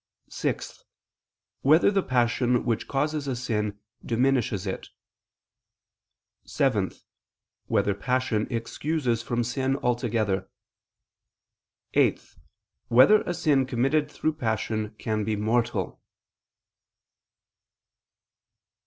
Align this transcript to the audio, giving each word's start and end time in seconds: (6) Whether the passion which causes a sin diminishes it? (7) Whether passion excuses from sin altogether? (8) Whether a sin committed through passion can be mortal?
(6) 0.29 0.83
Whether 1.61 1.91
the 1.91 2.01
passion 2.01 2.65
which 2.65 2.87
causes 2.87 3.27
a 3.27 3.35
sin 3.35 3.79
diminishes 4.03 4.65
it? 4.65 4.89
(7) 6.43 6.89
Whether 7.67 7.93
passion 7.93 8.47
excuses 8.49 9.21
from 9.21 9.43
sin 9.43 9.75
altogether? 9.77 10.49
(8) 11.93 12.19
Whether 12.87 13.21
a 13.27 13.33
sin 13.35 13.67
committed 13.67 14.09
through 14.09 14.33
passion 14.37 14.95
can 14.97 15.23
be 15.23 15.35
mortal? 15.35 16.01